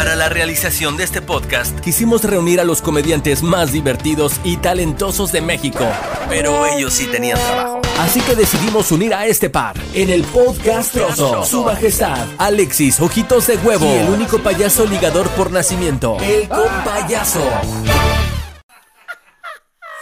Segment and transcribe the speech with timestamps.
[0.00, 5.30] Para la realización de este podcast, quisimos reunir a los comediantes más divertidos y talentosos
[5.30, 5.86] de México.
[6.26, 7.82] Pero ellos sí tenían trabajo.
[7.98, 11.44] Así que decidimos unir a este par en el podcast Trozo.
[11.44, 13.84] Su majestad, Alexis Ojitos de Huevo.
[13.84, 17.42] Y el único payaso ligador por nacimiento, el compayaso.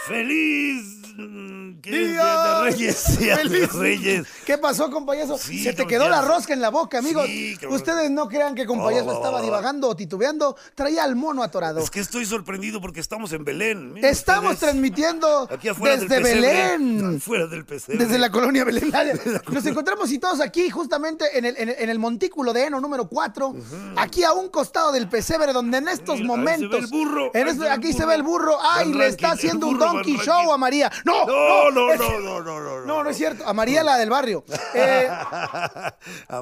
[0.07, 0.88] ¡Feliz!
[1.81, 1.91] ¿Qué?
[1.91, 4.27] Día de Reyes!
[4.45, 5.37] ¿Qué pasó, compayazo?
[5.37, 7.25] Sí, Se te quedó ya- la rosca en la boca, amigos.
[7.27, 7.57] Sí.
[7.69, 9.13] Ustedes no crean que compayazo Oh.
[9.13, 10.55] estaba divagando o titubeando.
[10.75, 11.79] Traía al mono atorado.
[11.79, 13.93] Es que estoy sorprendido porque estamos en Belén.
[13.93, 17.15] Miren Estamos ustedes, transmitiendo Aquí afuera desde del pesebre, Belén.
[17.17, 18.03] Afuera del pesebre.
[18.05, 18.91] Desde la colonia Belén.
[19.51, 22.79] Nos encontramos y todos aquí, justamente en el, en el- en el montículo de Eno
[22.81, 23.55] número 4,
[23.97, 26.69] aquí a un costado del pesebre, donde en estos Mira, ahí momentos.
[26.71, 28.57] se ve el burro, en ahí este- se ve el aquí se ve el burro.
[28.61, 30.91] Ay, Van le está haciendo un donkey show a María.
[31.05, 32.79] No, No, no, es- no, no, no, no.
[32.85, 33.47] No, no es cierto.
[33.47, 34.43] A María la del barrio.
[34.73, 35.93] Eh, A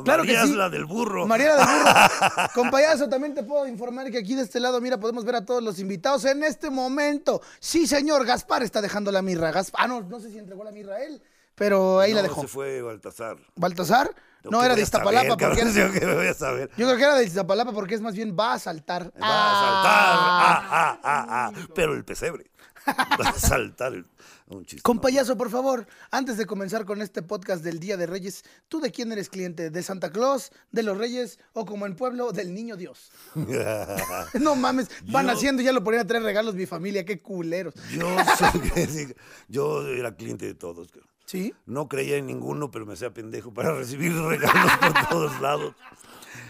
[0.04, 0.56] Claro que María es sí.
[0.56, 1.26] la del burro.
[1.28, 2.50] María del burro.
[2.54, 5.46] Con payaso también te puedo informar que aquí de este lado, mira, podemos ver a
[5.46, 7.42] todos los invitados en este momento.
[7.60, 9.52] Sí, señor, Gaspar está dejando la mirra.
[9.52, 11.22] Gasp- Ah, no, no sé si entregó la mirra a él,
[11.56, 12.42] pero ahí la No, dejó.
[12.42, 13.38] se fue Baltasar.
[13.56, 14.14] ¿Baltasar?
[14.44, 15.28] No, ¿Qué era de Iztapalapa.
[15.28, 15.78] saber, porque cabrón?
[15.78, 16.70] era- Yo voy a saber.
[16.78, 19.12] Yo creo que era de Iztapalapa porque es más bien va a saltar.
[19.22, 19.92] Va a saltar.
[19.92, 21.52] Ah, ah, ah, ah.
[21.76, 22.50] Pero el pesebre.
[22.88, 23.94] Va a saltar.
[23.94, 24.06] el-
[24.50, 24.82] Un chiste.
[24.82, 28.80] Con payaso, por favor, antes de comenzar con este podcast del Día de Reyes, ¿tú
[28.80, 29.70] de quién eres cliente?
[29.70, 33.12] ¿De Santa Claus, de los Reyes o como en pueblo, del Niño Dios?
[34.40, 37.74] No mames, van Yo- haciendo, ya lo ponían a traer regalos mi familia, qué culeros.
[37.92, 39.16] Yo, soy-
[39.50, 40.88] yo era cliente de todos.
[41.26, 41.54] ¿Sí?
[41.66, 45.76] No creía en ninguno, pero me hacía pendejo para recibir regalos por todos lados.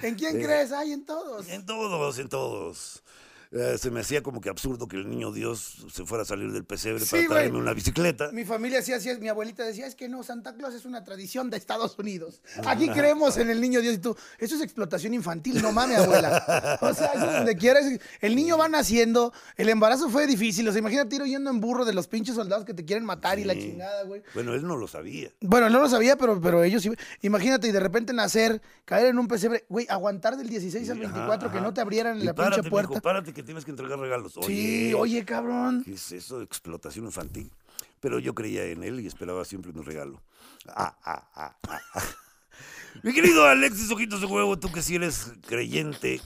[0.03, 0.71] ¿En quién crees?
[0.71, 1.47] Ay, en todos.
[1.49, 3.03] En todos, en todos.
[3.51, 6.51] Eh, se me hacía como que absurdo que el niño Dios se fuera a salir
[6.51, 7.27] del pesebre Sí, para güey.
[7.29, 8.29] traerme una bicicleta.
[8.33, 11.49] Mi familia hacía así, mi abuelita decía, es que no, Santa Claus es una tradición
[11.49, 12.41] de Estados Unidos.
[12.65, 16.77] Aquí creemos en el niño Dios y tú, eso es explotación infantil, no mames, abuela.
[16.81, 17.85] O sea, eso es donde quieras.
[18.21, 21.85] El niño va naciendo, el embarazo fue difícil, o sea, imagínate ir yendo en burro
[21.85, 24.21] de los pinches soldados que te quieren matar y la chingada, güey.
[24.33, 25.29] Bueno, él no lo sabía.
[25.41, 26.91] Bueno, no lo sabía, pero, pero ellos sí.
[27.21, 31.07] Imagínate, y de repente nacer, caer en un pesebre, güey, aguantar del 16 al Ajá,
[31.13, 32.89] 24, que no te abrieran Y la párate, pinche puerta.
[32.89, 34.33] mijo, párate que tienes que entregar regalos.
[34.45, 35.83] sí, oye, cabrón.
[35.85, 36.41] ¿Qué es eso?
[36.41, 37.51] Explotación infantil.
[37.99, 40.21] Pero yo creía en él y esperaba siempre un regalo.
[40.67, 42.03] Ah, ah, ah, ah, ah.
[43.03, 46.19] Mi querido Alexis Ojitos de Huevo, tú que sí eres creyente,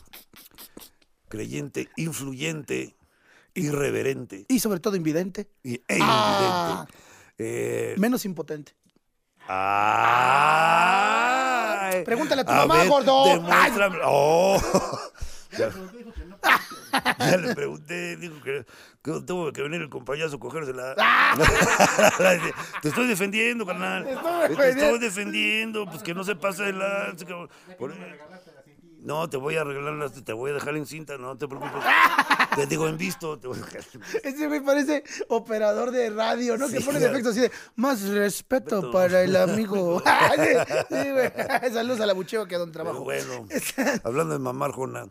[1.27, 2.95] creyente, influyente,
[3.53, 6.85] irreverente Y sobre todo invidente, y, e Ah.
[6.87, 6.97] invidente.
[7.37, 8.73] Eh, menos impotente.
[10.71, 12.03] ay.
[12.05, 13.25] Pregúntale a tu mamá, ver, gordo.
[13.25, 14.61] demuéstrame- Oh.
[17.19, 18.65] Ya, le pregunté, dijo que,
[19.01, 20.93] que tuvo que venir el compañazo a cogérsela.
[22.81, 24.05] Te estoy defendiendo, carnal.
[24.07, 26.73] estoy Te estoy defendiendo, pues que no se pase de.
[27.79, 27.93] Por-
[28.99, 31.81] No, te voy a arreglar, las- te voy a dejar en cinta, no te preocupes.
[32.55, 33.39] Te digo en visto.
[33.39, 33.81] Te voy a dejar.
[34.23, 36.67] Ese güey parece operador de radio, ¿no?
[36.67, 37.13] que pone claro.
[37.13, 38.91] efectos así de más respeto Respeto.
[38.91, 40.03] para el amigo.
[40.89, 41.31] sí, güey.
[41.71, 43.03] Saludos al abucheo que a don Pero trabajo.
[43.05, 43.47] bueno,
[44.03, 45.05] hablando de mamar Jona.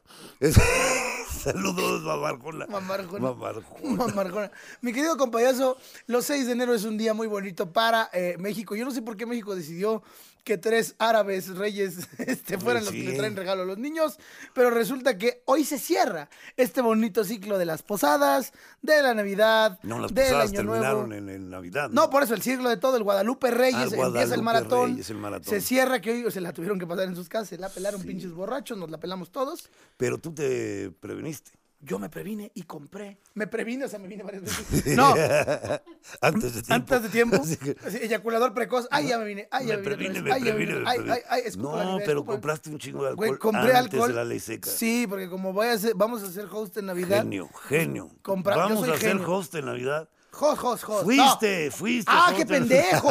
[1.43, 2.67] Saludos, mamar Jona.
[2.67, 3.21] Mamar Jona.
[3.31, 3.97] Mamar Jona.
[3.97, 4.51] Mamarjona.
[4.83, 8.77] Mi querido compayazo, los 6 de enero es un día muy bonito para eh, México.
[8.77, 10.03] Yo no sé por qué México decidió
[10.45, 14.19] que tres árabes reyes este, fueran los que le traen regalo a los niños,
[14.55, 18.53] pero resulta que hoy se cierra este bonito ciclo de las posadas,
[18.83, 20.83] de la Navidad, No, las del posadas Año Nuevo.
[20.83, 21.91] terminaron en, en Navidad.
[21.91, 25.11] No, por eso el siglo de todo, el Guadalupe Reyes, Ah, empieza el maratón, Reyes,
[25.11, 25.49] el maratón.
[25.49, 28.03] Se cierra, que hoy se la tuvieron que pasar en sus casas, se la pelaron
[28.03, 29.69] pinches borrachos, nos la pelamos todos.
[29.97, 31.53] Pero tú te preveniste.
[31.83, 33.19] Yo me previne y compré.
[33.35, 34.85] Me previne, o sea, me vine varias veces.
[34.97, 35.15] No,
[36.21, 36.75] Antes de tiempo.
[36.75, 37.37] antes de tiempo.
[37.43, 38.87] Así que- Así, eyaculador precoz.
[38.91, 39.49] Ay, ya me vine.
[39.51, 39.97] Ay, ya me me vine.
[39.97, 41.15] previne, me ay, previne, vine, me Ay, previne.
[41.15, 44.09] ay, ay, la No, Navidad, pero compraste un chingo de alcohol Güey, compré antes alcohol.
[44.09, 44.69] de la ley seca.
[44.71, 47.23] Sí, porque como voy a hacer, vamos a hacer host en Navidad.
[47.23, 48.11] Genio, genio.
[48.23, 49.31] Compra- yo Vamos soy a hacer genio.
[49.33, 50.09] host en Navidad.
[50.39, 51.05] Host, host, host.
[51.05, 52.13] Fuiste, fuiste.
[52.13, 52.19] No.
[52.19, 53.09] Ah, host qué en- pendejo.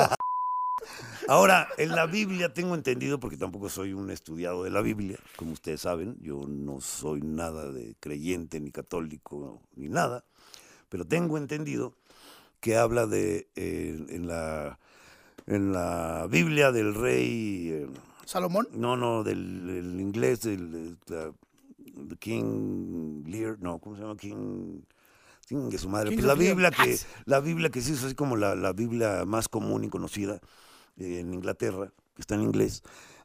[1.29, 5.51] Ahora, en la Biblia tengo entendido, porque tampoco soy un estudiado de la Biblia, como
[5.51, 10.25] ustedes saben, yo no soy nada de creyente, ni católico, ni nada,
[10.89, 11.93] pero tengo entendido
[12.59, 14.79] que habla de, eh, en, la,
[15.45, 17.87] en la Biblia del rey, eh,
[18.25, 18.67] Salomón.
[18.71, 20.97] no, no, del el inglés, del
[22.17, 24.17] King Lear, no, ¿cómo se llama?
[24.17, 24.81] King...
[25.45, 26.11] King de su madre.
[26.11, 26.33] Pues la.
[26.33, 26.97] Biblia que, Ay.
[27.25, 30.39] la Biblia que sí es así como la, la Biblia más común y conocida
[30.99, 32.83] en Inglaterra, que está en inglés,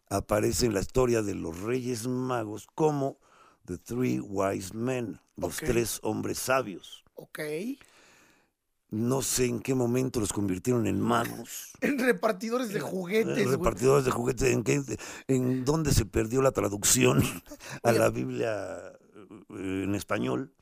[0.08, 3.18] aparece en la historia de los Reyes Magos como
[3.66, 5.64] The Three Wise Men, los Ok.
[5.66, 7.04] tres hombres sabios.
[7.14, 7.40] Ok.
[8.90, 11.72] No sé en qué momento los convirtieron en magos.
[11.80, 13.34] En repartidores de juguetes.
[13.34, 13.56] güey.
[13.56, 14.80] repartidores de juguetes, ¿en, qué,
[15.26, 17.22] en dónde se perdió la traducción
[17.82, 18.92] a la Biblia
[19.50, 20.52] eh, en español,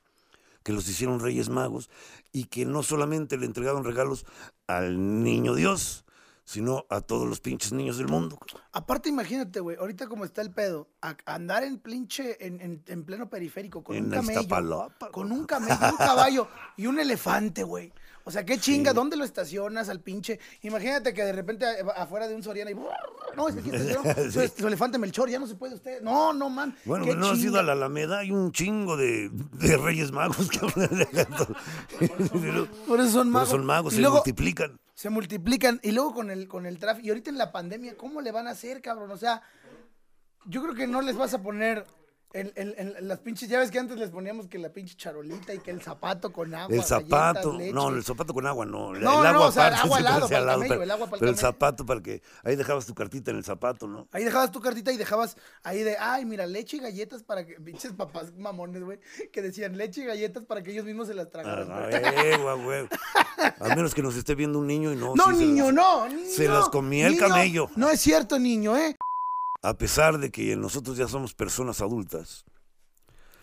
[0.63, 1.89] que los hicieron Reyes Magos
[2.31, 4.25] y que no solamente le entregaron regalos
[4.65, 6.02] al niño Dios,
[6.45, 8.37] sino a todos los pinches niños del mundo.
[8.73, 13.03] Aparte, imagínate, güey, ahorita como está el pedo, a- andar en pinche, en, en- en
[13.05, 14.41] pleno periférico, con En un camello,
[15.11, 16.47] con un camello, un caballo
[16.77, 17.93] y un elefante, güey.
[18.25, 20.39] O sea, qué chinga, ¿dónde lo estacionas al pinche?
[20.61, 21.65] Imagínate que de repente
[21.97, 22.75] afuera de un Soriana y...
[23.35, 26.01] No, es que estacionó su, su elefante Melchor, ya no se puede usted.
[26.01, 26.73] No, no, man.
[26.85, 27.59] Bueno, no has ido chinga.
[27.59, 30.59] a la Alameda, hay un chingo de, de Reyes Magos que
[32.87, 33.49] Por eso son magos.
[33.49, 34.79] son magos, Y se luego multiplican.
[34.93, 35.79] Se multiplican.
[35.83, 37.07] Y luego con el, con el tráfico.
[37.07, 39.11] Y ahorita en la pandemia, ¿cómo le van a hacer, cabrón?
[39.11, 39.41] O sea,
[40.45, 41.85] yo creo que no les vas a poner
[42.33, 45.59] en, en- en las pinches llaves que antes les poníamos que la pinche charolita y
[45.59, 46.75] que el zapato con agua.
[46.75, 48.95] El zapato, no, el zapato con agua no.
[48.95, 51.05] el No, no, agua o sea, aparte, agua al lado para el camello, el agua
[51.05, 54.07] para el pero el zapato para que ahí dejabas tu cartita en el zapato, ¿no?
[54.11, 57.53] Ahí dejabas tu cartita y dejabas ahí de, ay, mira, leche y galletas para que,
[57.61, 58.99] pinches papás mamones, güey,
[59.31, 61.67] que decían leche y galletas para que ellos mismos se las tragaran.
[61.71, 61.95] Ah, güey.
[62.31, 62.87] eh, güey, güey.
[63.59, 65.13] A menos que nos esté viendo un niño y no.
[65.15, 66.29] No, niño, las- no, niño.
[66.29, 67.69] se las comía el camello.
[67.75, 68.95] No es cierto, niño, ¿eh?
[69.63, 72.43] A pesar de que nosotros ya somos personas adultas,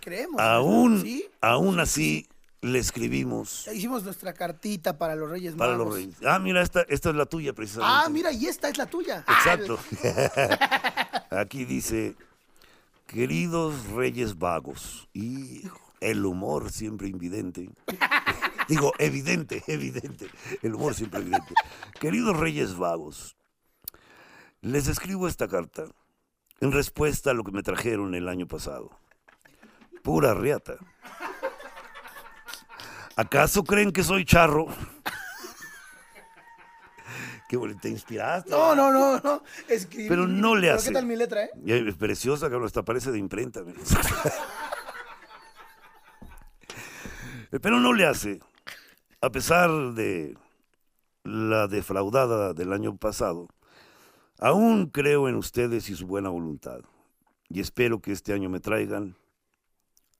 [0.03, 0.41] Creemos.
[0.41, 1.27] aún, ¿Sí?
[1.41, 2.29] aún así
[2.63, 5.87] le escribimos hicimos nuestra cartita para los Reyes para Magos.
[5.87, 6.17] los reyes.
[6.27, 8.05] Ah, mira, esta, esta es la tuya precisamente.
[8.05, 9.25] Ah, mira, y esta es la tuya.
[9.27, 9.79] Exacto.
[11.31, 12.17] Aquí dice,
[13.07, 15.63] queridos reyes vagos, y
[16.01, 17.71] el humor siempre invidente.
[18.69, 20.31] Digo, evidente, evidente.
[20.63, 21.55] El humor siempre evidente.
[21.99, 23.37] Queridos reyes vagos,
[24.61, 25.85] les escribo esta carta
[26.61, 28.91] en respuesta a lo que me trajeron el año pasado.
[30.03, 30.77] Pura riata.
[33.17, 34.67] ¿Acaso creen que soy charro?
[37.49, 38.51] Qué bonito, te inspiraste.
[38.51, 39.43] No, no, no, no.
[39.69, 40.09] Escribí.
[40.09, 40.91] Pero no le ¿Pero hace.
[40.91, 41.51] ¿Qué tal mi letra, eh?
[41.67, 43.63] Es preciosa, cabrón, hasta parece de imprenta.
[47.61, 48.39] Pero no le hace.
[49.21, 50.39] A pesar de
[51.25, 53.49] la defraudada del año pasado,
[54.41, 56.81] aún creo en ustedes y su buena voluntad.
[57.49, 59.17] Y espero que este año me traigan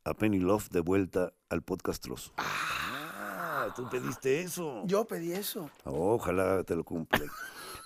[0.05, 2.33] a Penny Love de vuelta al podcast Trozo.
[2.37, 4.83] Ah, tú pediste eso.
[4.85, 5.71] Yo pedí eso.
[5.85, 7.21] Ojalá te lo cumpla.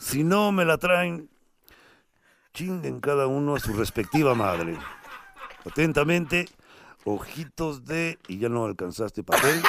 [0.00, 1.30] Si no me la traen,
[2.52, 4.76] chinguen cada uno a su respectiva madre.
[5.64, 6.46] Atentamente,
[7.04, 8.18] ojitos de.
[8.28, 9.62] Y ya no alcanzaste papel.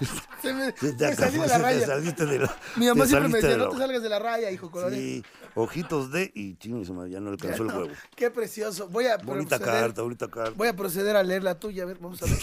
[0.42, 1.86] Se me, Te me salí de la te raya.
[1.86, 2.56] saliste de la.
[2.76, 4.98] Mi mamá siempre me decía, de no te salgas de la raya, hijo colores.
[4.98, 5.24] Sí,
[5.54, 6.30] ojitos de.
[6.34, 6.54] Y
[6.92, 7.90] madre, ya no alcanzó el huevo.
[8.14, 8.88] Qué precioso.
[8.88, 10.52] Voy a Bonita proceder, carta, bonita carta.
[10.56, 11.82] Voy a proceder a leer la tuya.
[11.82, 12.38] A ver, vamos a ver.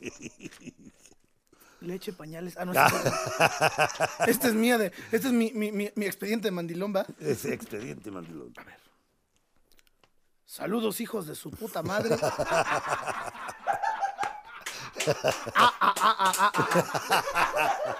[1.80, 2.56] Leche, pañales.
[2.56, 2.72] Ah, no,
[4.26, 4.86] esta es- mía de.
[5.12, 7.06] Este es mi, mi, mi, mi expediente de mandilón, ¿va?
[7.20, 8.52] Ese expediente, mandilón.
[10.44, 12.16] Saludos, hijos de su puta madre.
[15.08, 17.96] Ah, ah, ah, ah, ah, ah.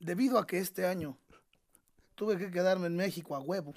[0.00, 1.16] Debido a que este año
[2.14, 3.74] tuve que quedarme en México a huevo,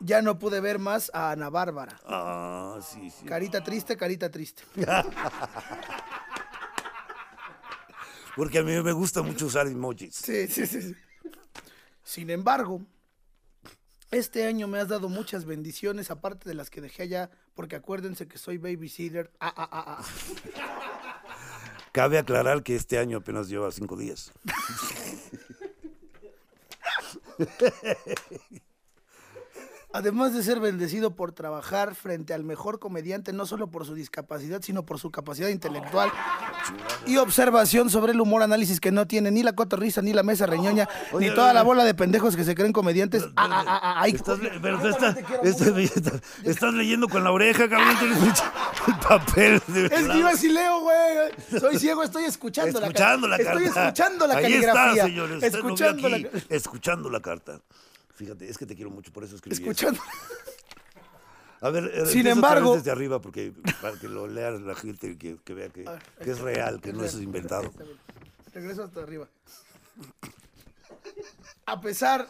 [0.00, 2.00] ya no pude ver más a Ana Bárbara.
[2.04, 3.26] Ah, sí, sí.
[3.26, 4.62] Carita triste, carita triste.
[8.36, 10.14] Porque a mí me gusta mucho usar emojis.
[10.14, 10.82] Sí, sí, sí.
[10.82, 10.94] sí.
[12.04, 12.80] Sin embargo,
[14.10, 18.26] este año me has dado muchas bendiciones, aparte de las que dejé allá, porque acuérdense
[18.26, 19.30] que soy babysitter.
[19.40, 20.04] Ah, ah, ah, ah.
[21.92, 24.32] Cabe aclarar que este año apenas lleva cinco días.
[29.92, 34.60] Además de ser bendecido por trabajar frente al mejor comediante, no solo por su discapacidad,
[34.62, 36.12] sino por su capacidad intelectual
[37.06, 40.46] y observación sobre el humor, análisis que no tiene ni la cotorriza, ni la mesa
[40.46, 43.24] reñoña, Oye, ni toda la bola de pendejos que se creen comediantes.
[43.36, 44.78] Ah, ah, ah, ah, ay, Estás, pero
[45.74, 46.10] leyendo,
[46.44, 47.96] estás leyendo con la oreja, cabrón.
[47.98, 48.18] tienes
[48.88, 49.62] el papel.
[49.68, 51.58] de Es que yo así leo, güey.
[51.60, 53.64] Soy ciego, estoy escuchando, escuchando la, la ca- carta.
[53.66, 54.92] Estoy escuchando la Ahí caligrafía.
[54.92, 55.42] está, señores.
[55.42, 57.60] Escuchando aquí, la escuchando la carta.
[58.14, 59.56] Fíjate, es que te quiero mucho, por eso escribí.
[59.70, 59.86] eso.
[61.60, 65.16] A ver, eh, Sin embargo- desde arriba, porque para que lo lea la gente y
[65.16, 67.72] que, que vea que, A ver, que es real, que no es inventado.
[68.52, 69.28] Regreso hasta arriba.
[71.66, 72.28] A pesar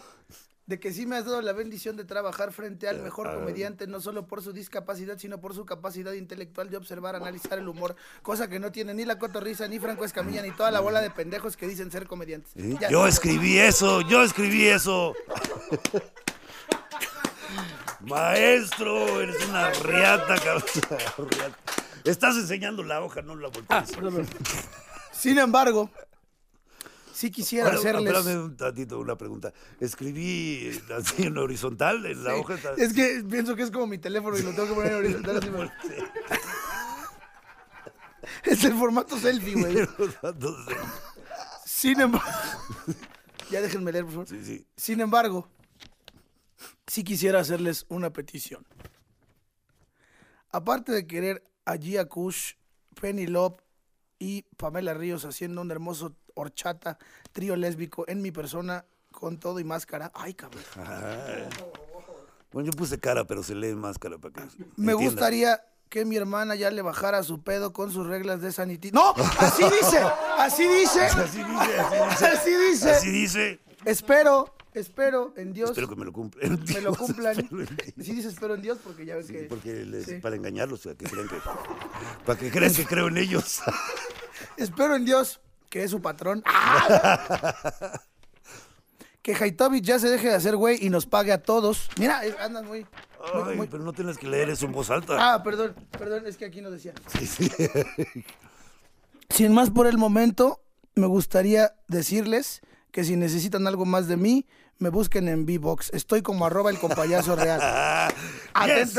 [0.69, 3.35] de que sí me has dado la bendición de trabajar frente al mejor ah.
[3.35, 7.69] comediante, no solo por su discapacidad, sino por su capacidad intelectual de observar, analizar el
[7.69, 11.01] humor, cosa que no tiene ni la cotorriza, ni Franco Escamilla, ni toda la bola
[11.01, 12.53] de pendejos que dicen ser comediantes.
[12.91, 15.15] Yo escribí eso, yo escribí eso.
[18.09, 20.65] Maestro, eres una riata, cabrón.
[22.05, 23.91] Estás enseñando la hoja, no la voltees.
[25.13, 25.91] Sin embargo,
[27.13, 28.15] sí quisiera Ahora, hacerles.
[28.15, 29.53] Espérame un tantito, una pregunta.
[29.81, 32.55] Escribí así en horizontal, en la hoja.
[32.55, 34.99] está- Es que pienso que es como mi teléfono y lo tengo que poner en
[35.25, 35.37] horizontal.
[35.39, 35.51] así,
[38.51, 39.89] es el formato selfie, güey.
[41.65, 42.27] Sin embargo.
[43.51, 44.29] ya déjenme leer, por favor.
[44.29, 44.67] sí, sí.
[44.77, 45.49] Sin embargo,
[46.87, 48.67] sí quisiera hacerles una petición.
[50.51, 52.55] Aparte de querer a Gia Kush,
[53.01, 53.61] Penny Love
[54.19, 56.99] y Pamela Ríos haciendo un hermoso horchata
[57.33, 60.11] trío lésbico en mi persona con todo y máscara.
[60.15, 60.63] Ay, cabrón.
[62.53, 64.41] Bueno, yo puse cara, pero se lee máscara para que.
[64.77, 64.95] Me entienda.
[64.95, 68.91] gustaría que mi hermana ya le bajara su pedo con sus reglas de sanidad.
[68.93, 69.15] ¡No!
[69.39, 69.99] ¡Así dice!
[70.39, 71.01] ¡Así dice!
[71.19, 72.27] Así dice, así dice.
[72.27, 72.91] Así dice.
[72.91, 73.61] Así dice.
[73.85, 76.61] Espero, espero en Dios Espero que me lo cumplan.
[76.73, 77.37] me lo cumplan.
[78.01, 79.43] Sí dice espero en Dios porque ya ves Sí, que...
[79.45, 80.15] porque les- sí.
[80.17, 81.37] para engañarlos, para que crean que,
[82.27, 83.61] para que crean que creo en ellos.
[84.57, 86.43] Espero en Dios que es su patrón.
[86.47, 88.01] ¡Ah!
[89.23, 91.89] que Haitovich ya se deje de hacer güey y nos pague a todos.
[91.99, 92.81] Mira, andan muy...
[93.35, 95.35] muy- Ay, muy- pero no tienes que leer eso en voz alta.
[95.35, 96.95] Ah, perdón, perdón, es que aquí no decía.
[97.19, 97.51] Sí, sí.
[99.31, 100.61] Sin más por el momento,
[100.95, 104.47] me gustaría decirles que si necesitan algo más de mí,
[104.79, 105.91] me busquen en V-Box.
[105.93, 107.61] Estoy como arroba el compayazo real.
[108.67, 108.99] Yes.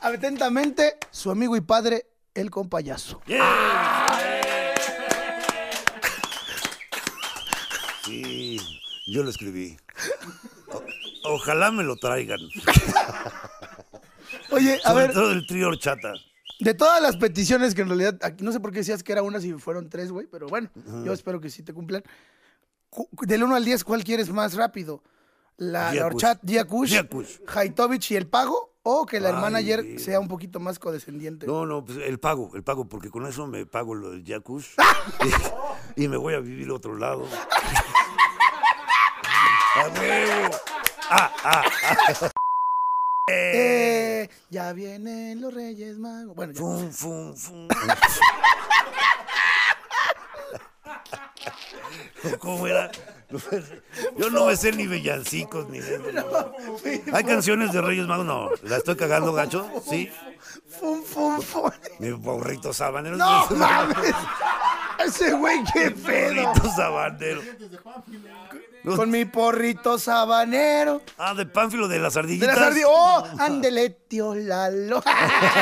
[0.00, 3.20] Atentamente, su amigo y padre, el compayazo.
[8.04, 8.58] Sí,
[9.06, 9.76] yo lo escribí.
[10.68, 10.82] O-
[11.34, 12.40] ojalá me lo traigan.
[14.50, 16.12] Oye, a Sobre ver, todo el trío horchata.
[16.60, 19.22] de todas las peticiones que en realidad, aquí, no sé por qué decías que era
[19.22, 20.68] una si fueron tres, güey, pero bueno,
[21.04, 22.02] yo espero que sí te cumplan.
[23.22, 25.02] Del 1 al 10, ¿cuál quieres más rápido?
[25.56, 26.12] La, la Diakush.
[26.14, 26.96] horchat, Diakush.
[27.46, 30.02] Haitovich y el pago, o que la Ay, Dios.
[30.02, 31.46] sea un poquito más condescendiente.
[31.46, 34.74] No, no, pues el pago, el pago, porque con eso me pago lo del Yakush
[35.96, 37.26] y, y me voy a vivir a otro lado.
[39.74, 40.54] ¡A huevo!
[41.08, 41.64] ¡Ah, ah,
[42.08, 42.30] ah!
[43.30, 46.34] Eh, ya vienen los Reyes Magos.
[46.36, 46.60] Bueno, ya.
[46.60, 47.68] Fum, fum, fum.
[52.38, 52.90] ¿Cómo era?
[54.18, 55.80] Yo no me sé ni villancicos ni
[57.12, 58.50] Hay canciones de Reyes Magos, no.
[58.62, 59.68] ¿La estoy cagando, gacho?
[59.88, 60.10] Sí.
[60.78, 61.70] Fum, fum, fum.
[61.98, 63.16] Mi burrito sabanero.
[63.16, 64.14] No mames.
[65.04, 66.46] Ese güey, qué pedo.
[66.48, 67.40] burrito sabanero.
[68.96, 71.00] Con mi porrito sabanero.
[71.16, 72.58] Ah, de Pánfilo de las De ardillitas.
[72.58, 73.24] la sardi- ¡Oh!
[73.38, 75.02] Ándele, tío Lalo.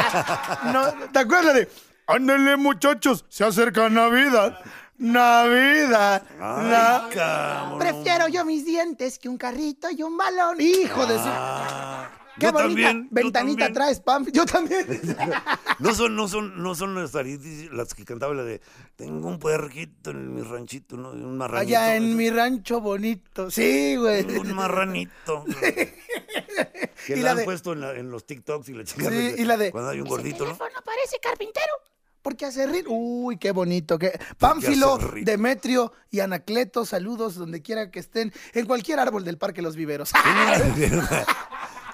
[0.72, 1.68] no, ¿Te acuerdas de?
[2.06, 4.58] Ándele, muchachos, se acerca Navidad.
[5.00, 6.22] Navidad.
[6.38, 7.78] Ay.
[7.78, 10.60] Prefiero yo mis dientes que un carrito y un balón.
[10.60, 11.22] Hijo de su.
[11.24, 13.02] Ah, Qué yo bonita también.
[13.04, 13.72] yo ventanita también.
[13.74, 14.26] traes, Pam.
[14.32, 14.86] Yo también.
[15.80, 18.60] No son, no son, no son las que cantaba la de
[18.96, 21.12] Tengo un puerquito en mi ranchito, ¿no?
[21.12, 21.68] Un marranito.
[21.78, 23.50] Allá en mi rancho bonito.
[23.50, 24.24] Sí, güey.
[24.36, 25.42] Un marranito.
[27.06, 29.10] que Y la, la han puesto en, la- en los TikToks y la chingada.
[29.10, 30.52] Sí, y la de- Cuando hay un gordito, ¿no?
[30.52, 31.72] teléfono parece carpintero.
[32.22, 32.84] Porque hace rir.
[32.88, 33.98] Uy, qué bonito.
[33.98, 34.18] Qué...
[34.38, 34.98] Pánfilo.
[35.22, 38.32] Demetrio y Anacleto, saludos donde quiera que estén.
[38.52, 40.12] En cualquier árbol del Parque Los Viveros.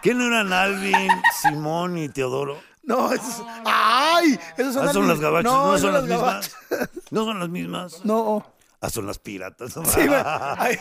[0.02, 1.08] ¿Quién eran Alvin,
[1.42, 2.58] Simón y Teodoro?
[2.82, 3.42] No, esos.
[3.64, 4.38] ¡Ay!
[4.56, 6.56] Esos son, Ah, son las gabachas, no, esos son las mismas.
[7.10, 8.04] No son las mismas.
[8.04, 8.46] No.
[8.86, 9.72] Ah, son las piratas.
[9.72, 10.20] Sí, güey.
[10.24, 10.78] Ay,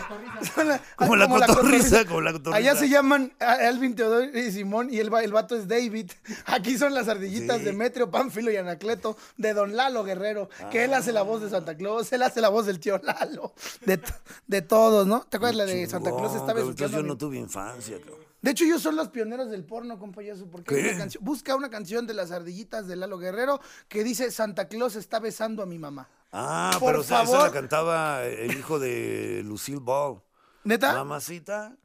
[0.56, 2.58] son la- Como ay, la cotorriza, como la cotorriza.
[2.58, 6.12] Allá se llaman ah, Alvin, Teodoro y Simón y el, el vato es David.
[6.46, 7.64] Aquí son las ardillitas Sí.
[7.66, 11.50] de Metrio, Pánfilo y Anacleto de Don Lalo Guerrero, que él hace la voz de
[11.50, 13.54] Santa Claus, él hace la voz del tío Lalo,
[13.86, 14.00] de,
[14.46, 15.22] de todos, ¿no?
[15.28, 18.26] ¿Te acuerdas la de Santa Claus estaba yo no tuve infancia, cabrón.
[18.42, 21.72] De hecho, ellos son los pioneros del porno, compayazo, porque hay una canción, busca una
[21.72, 25.80] canción de las ardillitas de Lalo Guerrero que dice Santa Claus está besando a mi
[25.80, 26.08] mamá.
[26.38, 30.22] Ah, Por pero esa, la cantaba el hijo de Lucille Ball.
[30.66, 30.94] ¿Neta?
[30.94, 31.76] Mamacita.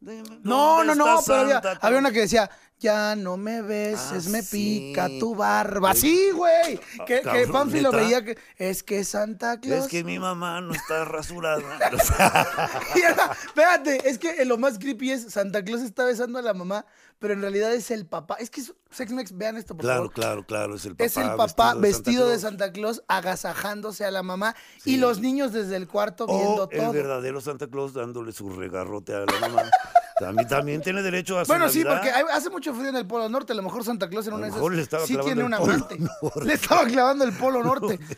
[0.00, 1.98] dime, No, ¿dónde no, no, está pero había, Santa había Claus?
[2.00, 4.88] una que decía, ya no me beses, Ah, me sí.
[4.90, 5.94] pica tu barba.
[5.94, 6.80] Sí, güey.
[7.06, 8.02] Que, que cabrón, Pánfilo ¿neta?
[8.02, 9.84] veía que es que Santa Claus.
[9.84, 11.62] Es que mi mamá no está rasurada.
[12.96, 16.54] Y era- Espérate, es que lo más creepy es Santa Claus está besando a la
[16.54, 16.84] mamá,
[17.22, 18.36] pero en realidad es el papá.
[18.38, 20.12] Es que es- Sexmex, vean esto, por claro, favor.
[20.12, 21.04] claro, claro, es el papá.
[21.04, 25.52] Es el papá vestido de Santa Santa Claus agasajándose a la mamá y los niños
[25.54, 26.92] desde el cuarto viendo O el todo.
[26.92, 29.62] verdadero Santa Claus dándole su regarrote a la mamá.
[30.18, 33.06] también, también tiene derecho a su Bueno, sí, porque hay- hace mucho frío en el
[33.06, 33.52] Polo Norte.
[33.52, 35.54] A lo mejor Santa Claus en una de esas le estaba sí tiene el un
[35.54, 35.96] amante.
[35.98, 36.44] Norte.
[36.44, 37.98] Le estaba clavando el Polo Norte.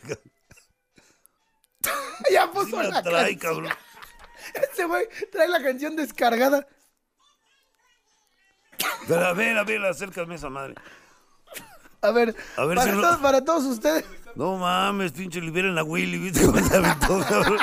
[2.31, 3.71] ya puso Sí la la trae, cabrón.
[4.73, 6.67] Ese güey trae la canción descargada.
[9.07, 10.75] Pero a ver, a ver, acércame esa madre.
[12.01, 14.05] A ver, A ver para, si no- todos, para todos ustedes.
[14.35, 17.57] No mames, pinche, liberen a Willy, ¿viste cómo se aventó, cabrón?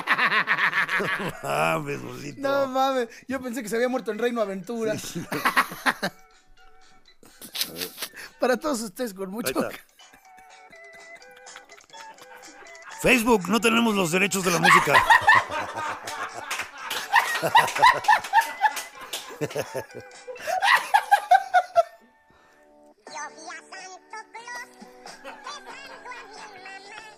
[1.43, 2.41] Mames, bolito.
[2.41, 4.95] No mames, yo pensé que se había muerto en Reino Aventura.
[8.41, 9.53] Para todos ustedes, con mucho.
[13.03, 14.95] Facebook, no tenemos los derechos de la música.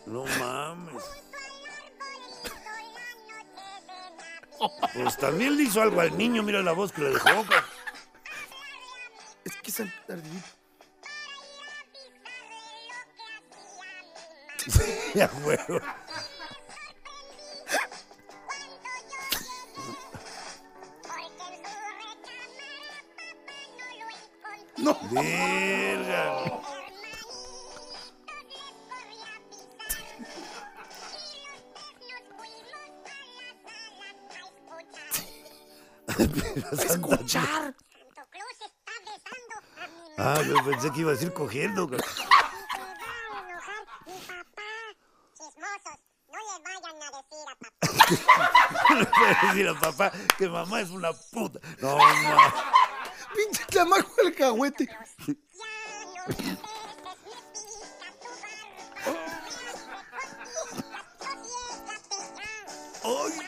[0.06, 1.04] No mames.
[1.34, 4.94] junto al arbolito la noche de Navidad.
[4.94, 7.28] Pues también le hizo algo al niño, mira la voz que le dejó.
[9.44, 10.48] Es que es el ardillito.
[15.14, 15.80] Ya, huevo.
[24.76, 26.63] No, Verga.
[36.62, 37.74] Mamá.
[40.16, 41.88] Ah, yo pensé que iba a decir cogiendo.
[41.88, 41.98] no
[49.24, 50.12] a decir a papá.
[50.12, 51.58] No que mamá es una puta.
[51.80, 52.52] No, mames.
[53.34, 54.88] Pinche chamaco el cagüete.
[63.04, 63.43] Ya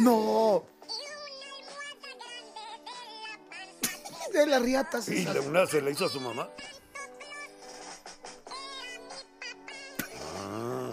[0.00, 0.92] No, Y
[1.36, 5.08] una almohada grande de la panza de las riatas.
[5.08, 6.48] Y la una se la hizo a su mamá.
[10.38, 10.90] Ah.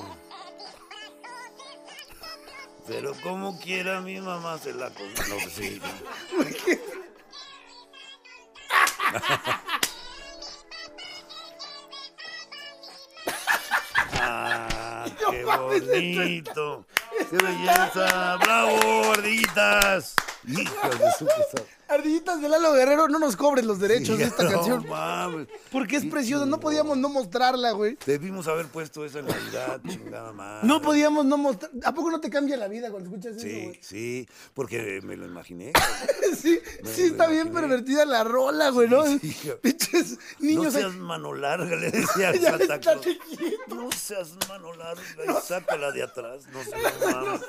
[2.86, 5.14] Pero como quiera mi mamá se la comió.
[5.30, 5.82] No, pues sí.
[14.20, 16.86] Ah, qué bonito.
[17.30, 18.38] Qué belleza.
[18.38, 20.14] Bravo, ardillitas.
[20.48, 21.28] Hijas de su.
[21.90, 24.86] Ardillitas de Lalo Guerrero, no nos cobres los derechos de esta No canción.
[24.90, 25.48] mames.
[25.72, 27.98] Porque es preciosa, no podíamos no mostrarla, güey.
[28.06, 30.68] Debimos haber puesto esa en Navidad, chingada madre.
[30.68, 31.72] No podíamos no mostrar.
[31.86, 33.80] ¿A poco no te cambia la vida cuando escuchas eso, Sí, güey?
[33.82, 35.72] sí, porque me lo imaginé.
[36.38, 39.06] Sí, Me- sí me está bien pervertida la rola, güey, ¿no?
[39.06, 43.02] Sí, No niños ahí- seas mano larga, le decía al Ya quieto.
[43.70, 46.44] No seas mano larga y sácala de atrás.
[46.52, 47.42] No seas mames.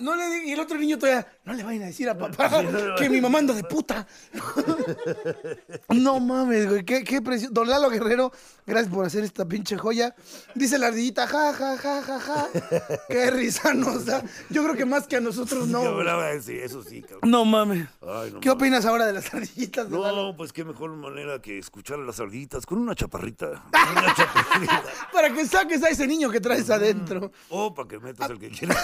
[0.00, 2.94] No le y el otro niño todavía, no le vayan a decir a papá no
[2.96, 4.06] que mi mamá anda de puta.
[5.88, 7.52] no mames, güey, qué, qué precioso.
[7.52, 8.32] Don Lalo Guerrero,
[8.66, 10.14] gracias por hacer esta pinche joya.
[10.54, 12.48] Dice la ardillita, ja, ja, ja, ja, ja.
[13.08, 14.22] Qué risa nos da.
[14.50, 15.82] Yo creo que más que a nosotros no.
[15.82, 17.30] Yo sí, eso sí, cabrón.
[17.30, 17.88] No mames.
[18.02, 18.62] Ay, no ¿Qué mames.
[18.62, 20.28] opinas ahora de las ardillitas de Lalo?
[20.28, 23.64] No, pues qué mejor manera que escuchar a las ardillitas con una chaparrita.
[23.68, 24.82] Una chaparrita.
[25.12, 27.32] Para que saques a ese niño que traes adentro.
[27.48, 28.78] O para que metas el que quieras.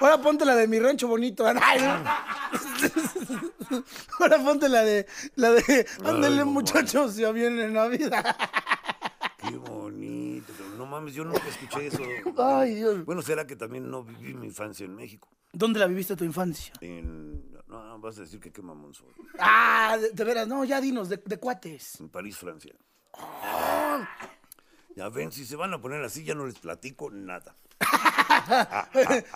[0.00, 1.44] Ahora ponte la de mi rancho bonito.
[4.20, 5.06] Ahora ponte la de
[5.36, 8.36] la de ándale no muchachos, ya viene Navidad.
[9.38, 10.52] Qué bonito.
[10.76, 12.02] No mames, yo nunca escuché eso.
[12.38, 13.04] Ay, Dios.
[13.04, 15.28] Bueno, será que también no viví mi infancia en México.
[15.52, 16.72] ¿Dónde la viviste tu infancia?
[16.80, 17.52] En...
[17.66, 19.08] No, vas a decir que qué mamón soy.
[19.38, 22.00] Ah, de, de veras, no, ya dinos, de, de cuates.
[22.00, 22.74] En París, Francia.
[24.96, 27.54] Ya ven, si se van a poner así, ya no les platico nada.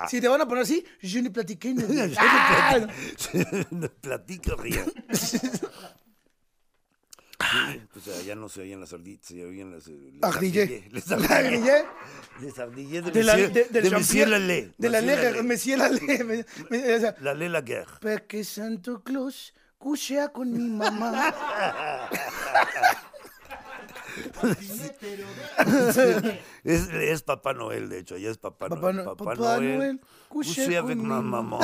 [0.09, 1.75] Si te van a poner así, yo ni platiqué.
[1.75, 1.83] ni-
[2.17, 2.77] Ah,
[4.01, 4.85] Platica, ría.
[5.13, 5.41] Sí,
[7.93, 9.89] pues allá no se oían las arditas, se oían las...
[9.89, 10.63] eh, les Ardillé.
[10.63, 11.85] ardillé, Les Ardillé.
[12.41, 14.73] Les ardillé de, De la, de, de Jean-Pierre- Monsieur Lalé.
[14.79, 16.45] De la Monsieur Lalé.
[16.71, 17.01] Lalé.
[17.01, 17.99] sea, Lalé Laguerre.
[18.01, 21.35] Porque Santo Claus cuchea con mi mamá.
[26.65, 29.05] Es, es Papá Noel, de hecho, allá es Papá, Papá Noel.
[29.05, 31.61] No- Papá Noel, couché couché avec maman.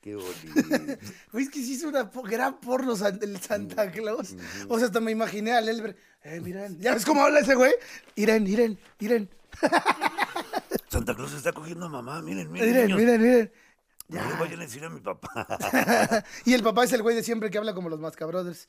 [0.00, 0.98] Qué bonito.
[1.34, 4.36] Es que sí hizo una gran porno el Santa Claus.
[4.68, 5.96] O sea, hasta me imaginé al Elber.
[6.22, 7.72] Eh, miren, ¿ya ves cómo habla ese güey?
[8.14, 9.28] Iren, Iren, Iren.
[10.88, 12.68] Santa Claus está cogiendo a mamá, miren, miren.
[12.68, 12.98] Miren, niños.
[13.00, 13.52] miren, miren.
[14.08, 16.24] No le vayan a decir a mi papá.
[16.46, 18.66] y el papá es el güey de siempre que habla como los Mascabrothers.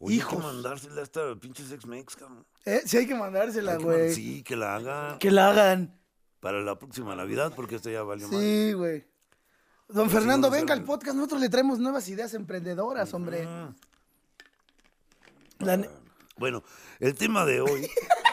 [0.00, 0.44] Oye, hay que Hijos.
[0.44, 2.46] mandársela a esta pinche sex mex, cabrón.
[2.64, 2.82] ¿Eh?
[2.84, 4.12] Sí, hay que mandársela, güey.
[4.14, 5.98] Sí, que la haga Que la hagan.
[6.40, 8.40] para la próxima Navidad, porque esta ya valió mal.
[8.40, 9.06] Sí, güey.
[9.88, 11.16] Don Fernando, venga al podcast.
[11.16, 13.48] Nosotros le traemos nuevas ideas emprendedoras, hombre.
[15.60, 15.82] La
[16.36, 16.62] Bueno,
[17.00, 17.88] el tema de hoy.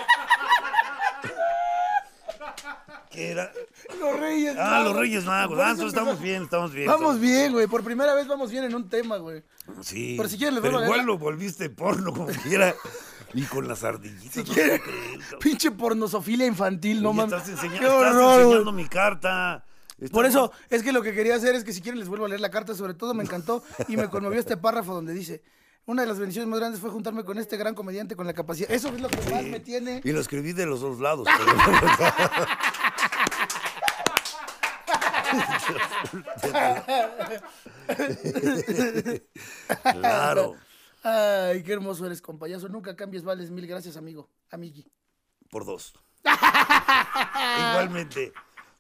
[3.16, 3.52] ¿Qué era?
[4.00, 5.58] Los Reyes Ah, los Reyes Magos.
[5.60, 6.88] Ah, entonces estamos bien, estamos bien.
[6.88, 7.68] Vamos bien, güey.
[7.68, 9.44] Por primera vez vamos bien en un tema, güey.
[9.82, 10.16] Sí.
[10.18, 12.74] Pero si quieren les Pero vuelvo a leer igual lo volviste porno como quiera.
[13.34, 14.32] Y con las ardillitas.
[14.34, 15.40] Si no cabrón.
[15.42, 17.34] pinche pornosofilia infantil, no mames.
[17.34, 19.66] Estás, enseña- Qué horror, enseñando mi carta.
[20.12, 22.30] Por eso, es que lo que quería hacer es que si quieren les vuelvo a
[22.30, 25.42] leer la carta, sobre todo me encantó y me conmovió este párrafo donde dice,
[25.86, 28.70] una de las bendiciones más grandes fue juntarme con este gran comediante con la capacidad.
[28.72, 30.02] Eso es lo que más me tiene.
[30.04, 31.28] Y lo escribí de los dos lados.
[31.38, 31.52] pero-
[39.94, 40.56] claro,
[41.08, 42.68] Ay, qué hermoso eres, compayazo.
[42.68, 44.32] Nunca cambies, vales mil gracias, amigo.
[44.50, 44.92] Amigui.
[45.52, 45.94] por dos.
[47.70, 48.34] Igualmente,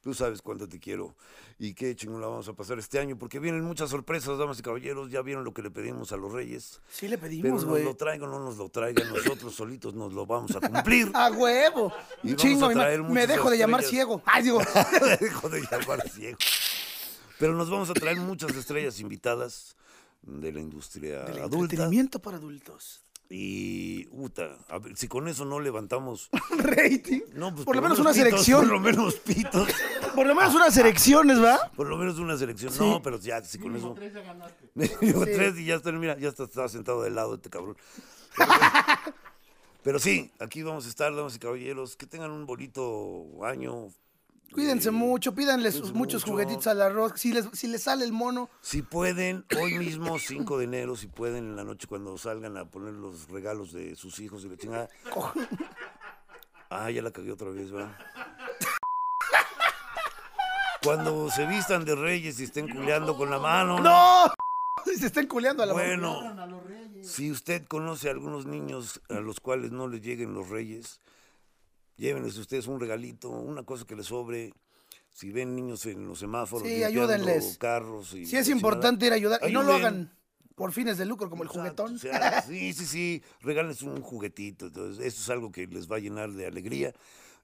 [0.06, 1.15] tú sabes cuánto te quiero
[1.58, 4.62] y qué chingón la vamos a pasar este año, porque vienen muchas sorpresas, damas y
[4.62, 5.10] caballeros.
[5.10, 6.80] Ya vieron lo que le pedimos a los reyes.
[6.88, 7.84] Sí le pedimos, nos güey.
[7.84, 11.12] lo traigan o no nos lo traigan, nosotros solitos nos lo vamos a cumplir.
[11.15, 11.91] A huevo.
[12.22, 14.22] Y vamos Chingo, a traer me muchas dejo de llamar ciego.
[14.26, 14.60] Ay, digo.
[15.20, 16.38] Dejo de llamar ciego.
[17.39, 19.76] Pero nos vamos a traer muchas estrellas invitadas
[20.22, 21.58] de la industria Del adulta.
[21.74, 23.02] entretenimiento para adultos.
[23.29, 26.29] Y, puta, a ver, si con eso no levantamos.
[26.59, 27.21] Rating.
[27.33, 28.61] No, pues, por lo menos una pitos, selección.
[28.61, 29.69] Por lo menos pitos.
[30.15, 31.69] Por lo menos unas elecciones, ¿va?
[31.75, 32.71] Por lo menos una selección.
[32.71, 32.79] Sí.
[32.79, 33.93] No, pero ya, si con eso.
[34.73, 37.75] Mínimo tres y ya está, mira, ya está, está sentado de lado este cabrón.
[38.38, 38.51] Pero,
[39.83, 41.97] pero sí, aquí vamos a estar, damas y caballeros.
[41.97, 43.89] Que tengan un bonito año.
[44.51, 46.31] Cuídense Eh, mucho, pídanle sus muchos mucho.
[46.31, 47.13] juguetitos al arroz.
[47.17, 51.08] Si les, si les sale el mono, Si pueden, hoy mismo, 5 de enero, si
[51.08, 54.58] pueden, en la noche cuando salgan a poner los regalos de sus hijos y la
[54.58, 54.89] chingada.
[56.71, 57.95] Ah, ya la cagué otra vez, ¿verdad?
[60.84, 63.79] Cuando se vistan de reyes y estén culeando con la mano.
[63.79, 64.31] ¡No!
[64.97, 66.36] Se están culeando a la Bueno,
[67.01, 70.99] si usted conoce a algunos niños a los cuales no les lleguen los reyes,
[71.97, 74.53] llévenles ustedes un regalito, una cosa que les sobre.
[75.12, 77.58] Si ven niños en los semáforos, Sí, ayúdenles.
[77.58, 78.13] carros.
[78.13, 79.39] Y Sí es importante ir a ayudar.
[79.47, 80.13] Y no lo hagan
[80.55, 81.95] por fines de lucro como el Exacto, juguetón.
[81.95, 84.67] o sea, sí, sí, sí, regálenles un juguetito.
[84.67, 86.93] Entonces, eso es algo que les va a llenar de alegría.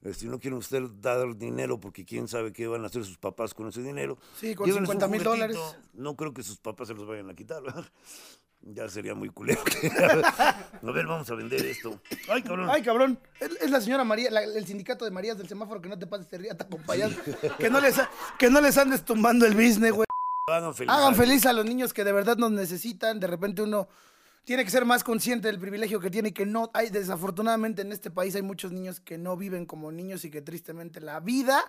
[0.02, 3.16] Eh, si no quieren usted dar dinero porque quién sabe qué van a hacer sus
[3.16, 4.18] papás con ese dinero.
[4.38, 5.56] Sí, con llévenles un 50 mil dólares.
[5.94, 7.86] No creo que sus papás se los vayan a quitar, ¿verdad?
[8.64, 9.60] Ya sería muy culero.
[10.82, 12.00] a ver, vamos a vender esto.
[12.28, 12.70] Ay, cabrón.
[12.70, 13.18] Ay, cabrón.
[13.40, 16.06] Es, es la señora María, la- el sindicato de Marías del semáforo que no te
[16.06, 17.14] pases de riata, compañeros.
[17.58, 17.96] que, no les,
[18.38, 20.06] que no les andes tumbando el business, güey.
[20.48, 20.92] Hagan feliz.
[20.92, 23.18] Hagan feliz a los niños que de verdad nos necesitan.
[23.18, 23.88] De repente uno
[24.44, 27.92] tiene que ser más consciente del privilegio que tiene y que no hay, desafortunadamente en
[27.92, 31.62] este país hay muchos niños que no viven como niños y que tristemente la vida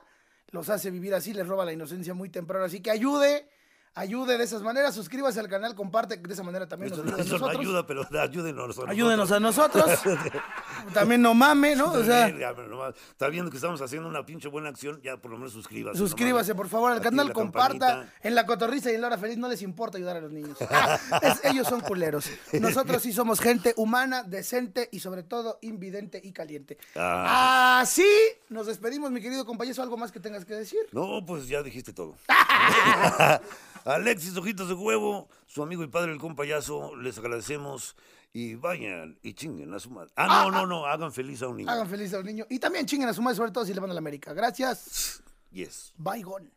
[0.49, 2.65] los hace vivir así, les roba la inocencia muy temprano.
[2.65, 3.47] Así que ayude,
[3.95, 7.17] ayude de esas maneras, suscríbase al canal, comparte, de esa manera también Eso, nos no,
[7.17, 7.65] ayuda a eso no nosotros.
[7.67, 8.79] ayuda, pero ayúdenos.
[8.79, 9.85] a Ayúdenos a nosotros.
[9.87, 10.43] nosotros.
[10.93, 11.91] también no mame, ¿no?
[11.91, 15.53] O sea, está viendo que estamos haciendo una pinche buena acción, ya por lo menos
[15.53, 15.97] suscríbase.
[15.97, 17.87] suscríbase por favor al Active canal, comparta.
[17.87, 18.13] campanita.
[18.23, 20.57] En la cotorriza y en la hora feliz no les importa ayudar a los niños.
[21.21, 22.29] Es- ellos son culeros.
[22.53, 26.77] Nosotros sí somos gente humana, decente y sobre todo invidente y caliente.
[26.95, 27.79] Ah.
[27.81, 28.05] Así
[28.49, 29.63] nos despedimos, mi querido compañero.
[29.81, 30.79] ¿Algo más que tengas que decir?
[30.91, 32.15] No, pues ya dijiste todo.
[33.85, 37.95] Alexis Ojitos de Huevo, su amigo y padre el compayazo, les agradecemos
[38.31, 40.11] y vayan y chinguen a su madre.
[40.15, 41.69] Ah, no, no, no, hagan feliz a un niño.
[41.69, 42.47] Hagan feliz a los niños.
[42.49, 44.33] Y también chinguen a su madre, sobre todo si le van a la América.
[44.33, 45.21] Gracias.
[45.51, 45.93] Yes.
[45.97, 46.49] Bye, gone.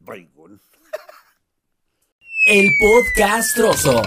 [0.00, 0.58] Bye, gone.
[2.46, 4.02] El podcast trozo.